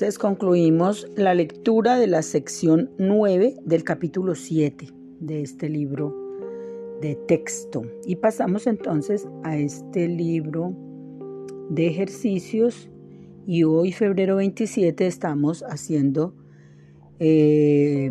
Entonces 0.00 0.18
concluimos 0.18 1.06
la 1.14 1.34
lectura 1.34 1.98
de 1.98 2.06
la 2.06 2.22
sección 2.22 2.88
9 2.96 3.56
del 3.66 3.84
capítulo 3.84 4.34
7 4.34 4.88
de 5.20 5.42
este 5.42 5.68
libro 5.68 6.16
de 7.02 7.16
texto. 7.16 7.82
Y 8.06 8.16
pasamos 8.16 8.66
entonces 8.66 9.28
a 9.42 9.58
este 9.58 10.08
libro 10.08 10.74
de 11.68 11.88
ejercicios. 11.88 12.88
Y 13.46 13.64
hoy 13.64 13.92
febrero 13.92 14.36
27 14.36 15.06
estamos 15.06 15.64
haciendo 15.68 16.34
eh, 17.18 18.10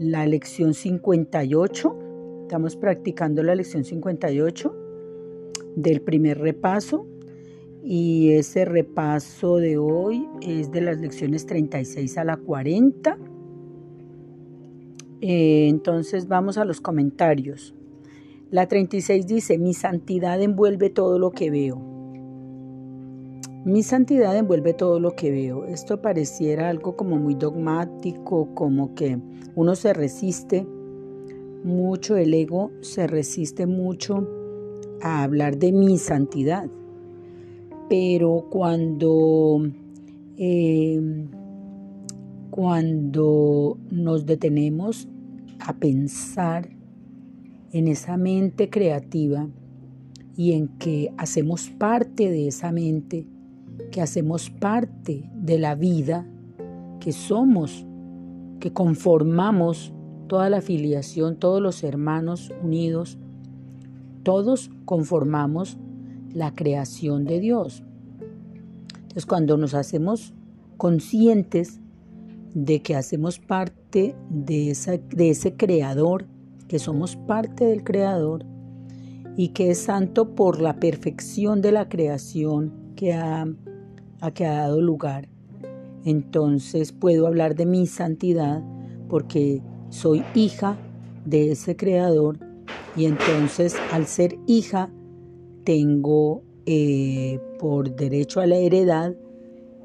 la 0.00 0.26
lección 0.26 0.74
58 0.74 1.98
estamos 2.42 2.74
practicando 2.74 3.44
la 3.44 3.54
lección 3.54 3.84
58 3.84 4.74
del 5.76 6.00
primer 6.00 6.40
repaso 6.40 7.06
y 7.84 8.30
ese 8.32 8.64
repaso 8.64 9.56
de 9.56 9.76
hoy 9.76 10.28
es 10.40 10.70
de 10.70 10.82
las 10.82 10.98
lecciones 10.98 11.46
36 11.46 12.16
a 12.16 12.24
la 12.24 12.36
40. 12.36 13.18
Eh, 15.20 15.68
entonces 15.68 16.28
vamos 16.28 16.58
a 16.58 16.64
los 16.64 16.80
comentarios. 16.80 17.74
La 18.50 18.68
36 18.68 19.26
dice, 19.26 19.58
mi 19.58 19.74
santidad 19.74 20.40
envuelve 20.40 20.90
todo 20.90 21.18
lo 21.18 21.32
que 21.32 21.50
veo. 21.50 21.80
Mi 23.64 23.82
santidad 23.82 24.36
envuelve 24.36 24.74
todo 24.74 25.00
lo 25.00 25.12
que 25.12 25.30
veo. 25.30 25.64
Esto 25.64 26.00
pareciera 26.02 26.68
algo 26.68 26.96
como 26.96 27.16
muy 27.16 27.34
dogmático, 27.34 28.54
como 28.54 28.94
que 28.94 29.18
uno 29.54 29.74
se 29.74 29.92
resiste 29.92 30.66
mucho, 31.64 32.16
el 32.16 32.34
ego 32.34 32.70
se 32.80 33.06
resiste 33.06 33.66
mucho 33.66 34.28
a 35.00 35.22
hablar 35.22 35.58
de 35.58 35.72
mi 35.72 35.98
santidad 35.98 36.68
pero 37.92 38.46
cuando, 38.48 39.70
em, 40.38 41.28
cuando 42.48 43.76
nos 43.90 44.24
detenemos 44.24 45.10
a 45.58 45.74
pensar 45.74 46.70
en 47.70 47.88
esa 47.88 48.16
mente 48.16 48.70
creativa 48.70 49.46
y 50.38 50.52
en 50.52 50.68
que 50.78 51.12
hacemos 51.18 51.68
parte 51.68 52.30
de 52.30 52.48
esa 52.48 52.72
mente, 52.72 53.26
que 53.90 54.00
hacemos 54.00 54.48
parte 54.48 55.30
de 55.34 55.58
la 55.58 55.74
vida, 55.74 56.26
que 56.98 57.12
somos, 57.12 57.84
que 58.58 58.72
conformamos 58.72 59.92
toda 60.28 60.48
la 60.48 60.62
filiación, 60.62 61.36
todos 61.36 61.60
los 61.60 61.84
hermanos 61.84 62.50
unidos, 62.62 63.18
todos 64.22 64.70
conformamos 64.86 65.76
la 66.34 66.54
creación 66.54 67.24
de 67.24 67.40
Dios. 67.40 67.82
Entonces 68.94 69.26
cuando 69.26 69.56
nos 69.56 69.74
hacemos 69.74 70.34
conscientes 70.76 71.80
de 72.54 72.82
que 72.82 72.94
hacemos 72.96 73.38
parte 73.38 74.14
de, 74.30 74.76
de 75.10 75.30
ese 75.30 75.54
creador, 75.54 76.26
que 76.68 76.78
somos 76.78 77.16
parte 77.16 77.66
del 77.66 77.84
creador 77.84 78.44
y 79.36 79.48
que 79.48 79.70
es 79.70 79.78
santo 79.78 80.34
por 80.34 80.60
la 80.60 80.80
perfección 80.80 81.62
de 81.62 81.72
la 81.72 81.88
creación 81.88 82.72
que 82.96 83.12
ha, 83.14 83.46
a 84.20 84.30
que 84.30 84.46
ha 84.46 84.54
dado 84.54 84.80
lugar, 84.80 85.28
entonces 86.04 86.92
puedo 86.92 87.26
hablar 87.26 87.54
de 87.54 87.66
mi 87.66 87.86
santidad 87.86 88.62
porque 89.08 89.62
soy 89.90 90.24
hija 90.34 90.76
de 91.24 91.52
ese 91.52 91.76
creador 91.76 92.38
y 92.96 93.04
entonces 93.04 93.76
al 93.92 94.06
ser 94.06 94.38
hija 94.46 94.90
tengo 95.64 96.42
eh, 96.66 97.40
por 97.58 97.94
derecho 97.94 98.40
a 98.40 98.46
la 98.46 98.56
heredad, 98.56 99.14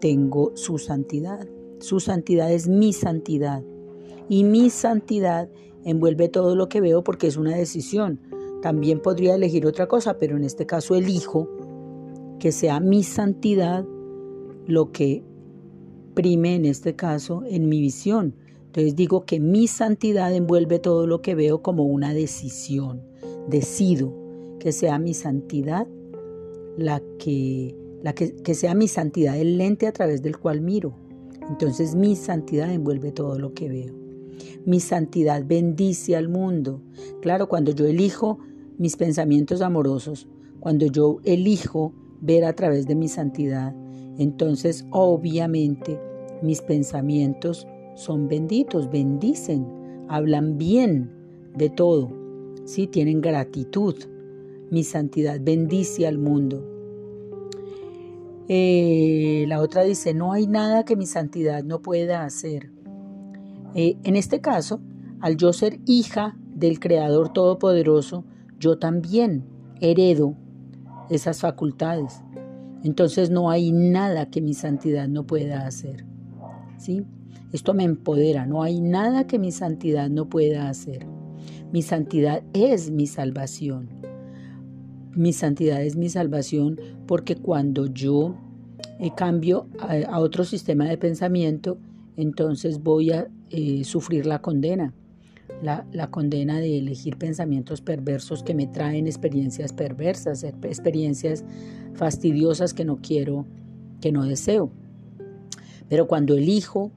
tengo 0.00 0.52
su 0.54 0.78
santidad. 0.78 1.46
Su 1.80 2.00
santidad 2.00 2.52
es 2.52 2.68
mi 2.68 2.92
santidad. 2.92 3.62
Y 4.28 4.44
mi 4.44 4.70
santidad 4.70 5.48
envuelve 5.84 6.28
todo 6.28 6.54
lo 6.54 6.68
que 6.68 6.80
veo 6.80 7.02
porque 7.02 7.26
es 7.26 7.36
una 7.36 7.56
decisión. 7.56 8.20
También 8.62 9.00
podría 9.00 9.34
elegir 9.34 9.66
otra 9.66 9.88
cosa, 9.88 10.18
pero 10.18 10.36
en 10.36 10.44
este 10.44 10.66
caso 10.66 10.94
elijo 10.94 11.48
que 12.38 12.52
sea 12.52 12.80
mi 12.80 13.02
santidad 13.02 13.84
lo 14.66 14.92
que 14.92 15.22
prime 16.14 16.54
en 16.54 16.66
este 16.66 16.94
caso 16.94 17.42
en 17.46 17.68
mi 17.68 17.80
visión. 17.80 18.34
Entonces 18.66 18.94
digo 18.94 19.24
que 19.24 19.40
mi 19.40 19.66
santidad 19.66 20.32
envuelve 20.32 20.78
todo 20.78 21.06
lo 21.06 21.22
que 21.22 21.34
veo 21.34 21.62
como 21.62 21.84
una 21.84 22.14
decisión. 22.14 23.02
Decido 23.48 24.19
que 24.60 24.70
sea 24.70 25.00
mi 25.00 25.14
santidad 25.14 25.88
la 26.76 27.02
que, 27.18 27.74
la 28.02 28.14
que, 28.14 28.36
que 28.36 28.54
sea 28.54 28.74
mi 28.74 28.86
santidad 28.86 29.36
el 29.36 29.58
lente 29.58 29.88
a 29.88 29.92
través 29.92 30.22
del 30.22 30.38
cual 30.38 30.60
miro. 30.60 30.94
Entonces 31.48 31.96
mi 31.96 32.14
santidad 32.14 32.72
envuelve 32.72 33.10
todo 33.10 33.38
lo 33.38 33.52
que 33.54 33.68
veo. 33.68 33.94
Mi 34.64 34.78
santidad 34.78 35.44
bendice 35.44 36.14
al 36.14 36.28
mundo. 36.28 36.80
Claro, 37.20 37.48
cuando 37.48 37.72
yo 37.72 37.86
elijo 37.86 38.38
mis 38.78 38.96
pensamientos 38.96 39.60
amorosos, 39.60 40.28
cuando 40.60 40.86
yo 40.86 41.18
elijo 41.24 41.92
ver 42.20 42.44
a 42.44 42.54
través 42.54 42.86
de 42.86 42.94
mi 42.94 43.08
santidad, 43.08 43.74
entonces 44.18 44.86
obviamente 44.90 45.98
mis 46.42 46.62
pensamientos 46.62 47.66
son 47.96 48.28
benditos, 48.28 48.90
bendicen, 48.90 49.66
hablan 50.08 50.56
bien 50.56 51.10
de 51.56 51.68
todo, 51.68 52.10
¿sí? 52.64 52.86
tienen 52.86 53.20
gratitud 53.20 53.96
mi 54.70 54.84
santidad 54.84 55.38
bendice 55.40 56.06
al 56.06 56.18
mundo. 56.18 56.64
Eh, 58.48 59.44
la 59.48 59.60
otra 59.60 59.82
dice, 59.82 60.14
no 60.14 60.32
hay 60.32 60.46
nada 60.46 60.84
que 60.84 60.96
mi 60.96 61.06
santidad 61.06 61.62
no 61.62 61.82
pueda 61.82 62.24
hacer. 62.24 62.70
Eh, 63.74 63.96
en 64.02 64.16
este 64.16 64.40
caso, 64.40 64.80
al 65.20 65.36
yo 65.36 65.52
ser 65.52 65.78
hija 65.86 66.36
del 66.54 66.80
Creador 66.80 67.32
Todopoderoso, 67.32 68.24
yo 68.58 68.78
también 68.78 69.44
heredo 69.80 70.34
esas 71.10 71.40
facultades. 71.40 72.22
Entonces 72.82 73.30
no 73.30 73.50
hay 73.50 73.72
nada 73.72 74.30
que 74.30 74.40
mi 74.40 74.54
santidad 74.54 75.08
no 75.08 75.26
pueda 75.26 75.66
hacer. 75.66 76.04
¿Sí? 76.78 77.04
Esto 77.52 77.74
me 77.74 77.84
empodera, 77.84 78.46
no 78.46 78.62
hay 78.62 78.80
nada 78.80 79.26
que 79.26 79.38
mi 79.38 79.52
santidad 79.52 80.08
no 80.08 80.28
pueda 80.28 80.68
hacer. 80.68 81.06
Mi 81.72 81.82
santidad 81.82 82.42
es 82.52 82.90
mi 82.90 83.06
salvación 83.06 84.00
mi 85.14 85.32
santidad 85.32 85.82
es 85.82 85.96
mi 85.96 86.08
salvación, 86.08 86.78
porque 87.06 87.36
cuando 87.36 87.86
yo 87.86 88.36
eh, 88.98 89.10
cambio 89.16 89.66
a, 89.78 90.20
otro 90.20 90.44
sistema 90.44 90.84
de 90.84 90.98
pensamiento, 90.98 91.78
entonces 92.16 92.82
voy 92.82 93.12
a 93.12 93.28
eh, 93.50 93.84
sufrir 93.84 94.26
la 94.26 94.40
condena, 94.40 94.92
la, 95.62 95.86
la, 95.92 96.10
condena 96.10 96.60
de 96.60 96.78
elegir 96.78 97.16
pensamientos 97.16 97.80
perversos 97.80 98.42
que 98.42 98.54
me 98.54 98.66
traen 98.66 99.06
experiencias 99.06 99.72
perversas, 99.72 100.44
experiencias 100.44 101.44
fastidiosas 101.94 102.72
que 102.72 102.84
no 102.84 102.98
quiero, 103.02 103.46
que 104.00 104.12
no 104.12 104.24
deseo. 104.24 104.70
Pero 105.88 106.06
cuando 106.06 106.34
elijo 106.34 106.92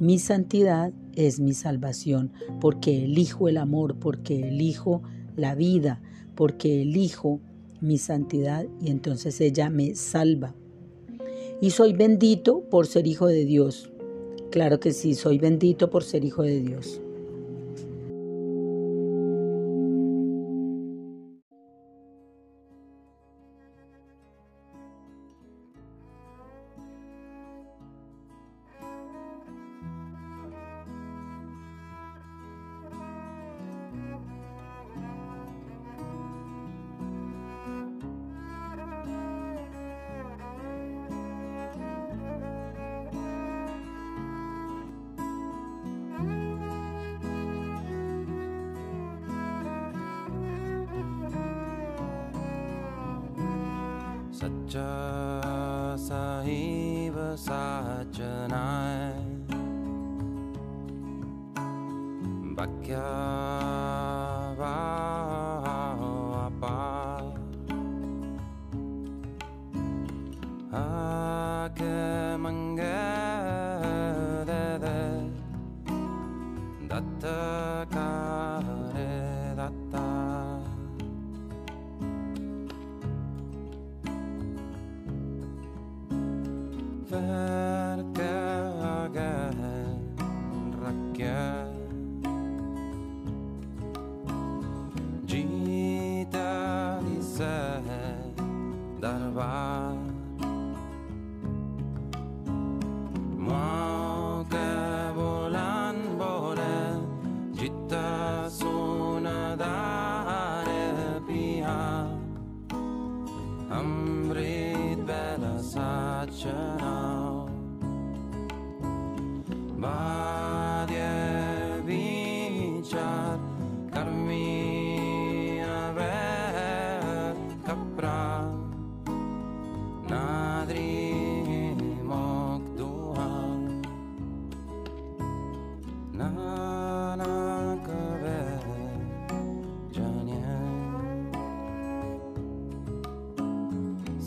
mi 0.00 0.18
santidad 0.18 0.92
es 1.14 1.40
mi 1.40 1.52
salvación, 1.52 2.32
porque 2.60 3.04
elijo 3.04 3.48
el 3.48 3.58
amor, 3.58 3.96
porque 3.96 4.48
elijo 4.48 5.02
la 5.36 5.54
vida, 5.54 6.00
porque 6.34 6.82
elijo 6.82 7.40
mi 7.80 7.98
santidad 7.98 8.66
y 8.80 8.90
entonces 8.90 9.40
ella 9.40 9.70
me 9.70 9.94
salva. 9.94 10.54
Y 11.60 11.70
soy 11.70 11.92
bendito 11.92 12.62
por 12.70 12.86
ser 12.86 13.06
hijo 13.06 13.26
de 13.26 13.44
Dios. 13.44 13.90
Claro 14.50 14.80
que 14.80 14.92
sí, 14.92 15.14
soy 15.14 15.38
bendito 15.38 15.90
por 15.90 16.04
ser 16.04 16.24
hijo 16.24 16.42
de 16.42 16.60
Dios. 16.60 17.00
सच्चा 54.39 54.89
साहिब 56.05 57.15
साचनाय 57.45 59.03
वाक्या 62.57 63.03
आके 70.75 72.37
मंगे 72.43 73.08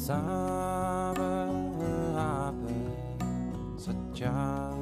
sahabat 0.03 1.47
sejak 3.79 4.75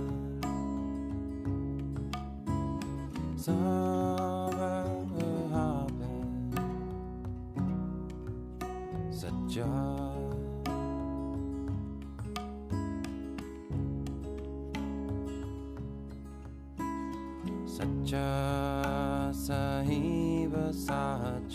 sahabat 3.37 4.89
sejak 9.13 10.17
sacha 17.69 18.33
sahib 19.29 20.57
sahaj 20.73 21.53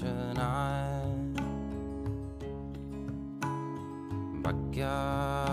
God. 4.77 5.46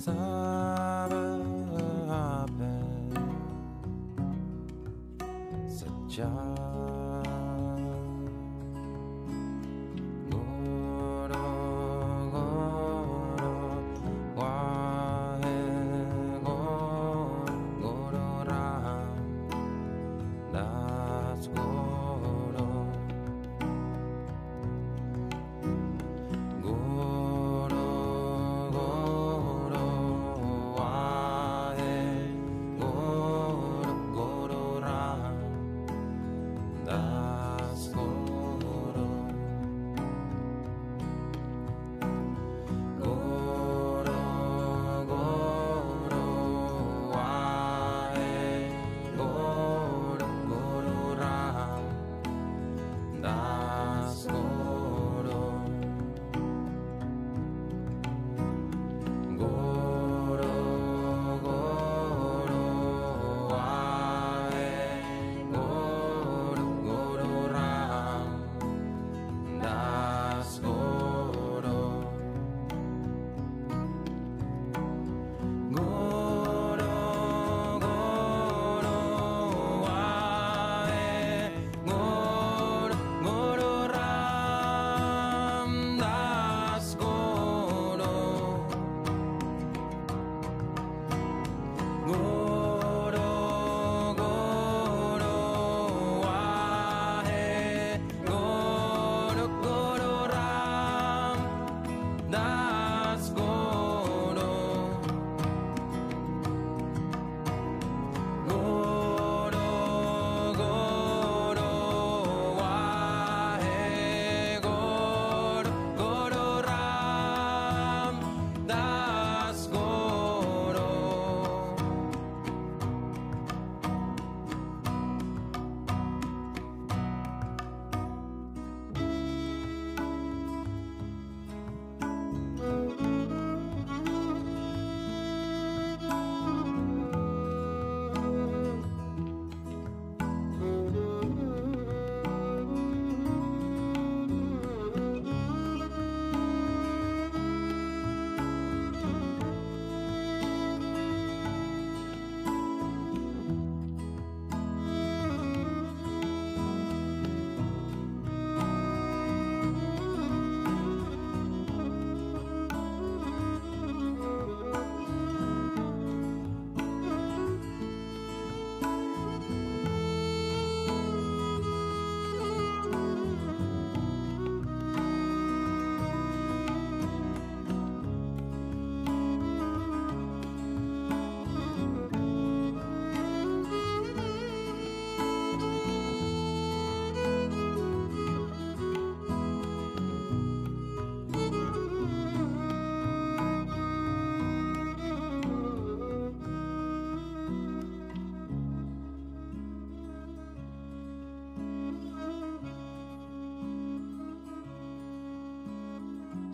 sabe. 0.00 1.10
Such 5.68 6.20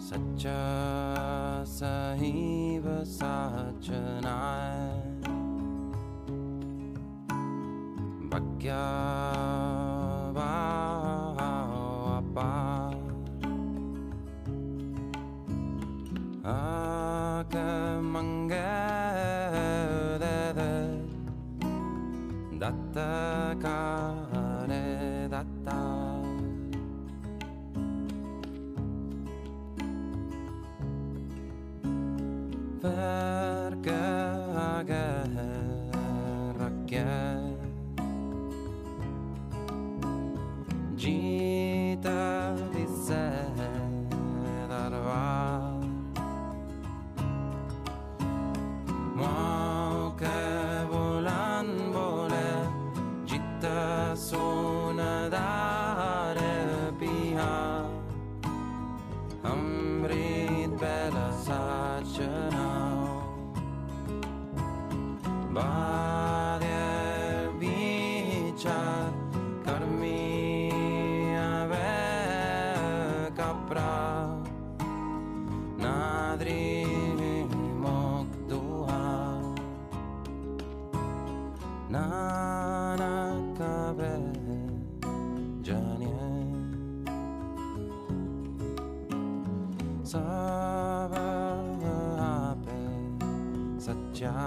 सञ्ज 0.06 0.44
सहीवसा 1.68 3.34
चना 3.86 4.36
na 81.90 82.96
nakave 82.98 84.18
janie 85.62 86.18
sava 90.02 91.28
ape 92.18 92.80
satya. 93.78 94.45